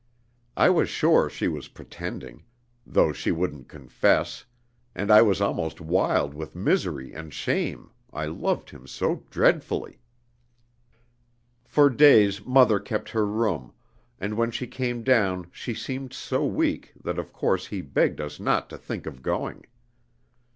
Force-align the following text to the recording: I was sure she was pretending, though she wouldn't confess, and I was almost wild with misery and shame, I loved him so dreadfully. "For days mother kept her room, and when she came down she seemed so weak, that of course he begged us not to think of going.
I 0.57 0.71
was 0.71 0.89
sure 0.89 1.29
she 1.29 1.47
was 1.47 1.67
pretending, 1.67 2.43
though 2.87 3.13
she 3.13 3.31
wouldn't 3.31 3.67
confess, 3.69 4.45
and 4.95 5.11
I 5.11 5.21
was 5.21 5.41
almost 5.41 5.79
wild 5.79 6.33
with 6.33 6.55
misery 6.55 7.13
and 7.13 7.31
shame, 7.31 7.91
I 8.11 8.25
loved 8.25 8.71
him 8.71 8.87
so 8.87 9.23
dreadfully. 9.29 9.99
"For 11.63 11.87
days 11.91 12.43
mother 12.43 12.79
kept 12.79 13.09
her 13.11 13.27
room, 13.27 13.73
and 14.19 14.35
when 14.37 14.49
she 14.49 14.65
came 14.65 15.03
down 15.03 15.51
she 15.51 15.75
seemed 15.75 16.13
so 16.13 16.43
weak, 16.47 16.93
that 17.03 17.19
of 17.19 17.31
course 17.31 17.67
he 17.67 17.81
begged 17.81 18.19
us 18.19 18.39
not 18.39 18.71
to 18.71 18.79
think 18.79 19.05
of 19.05 19.21
going. 19.21 19.67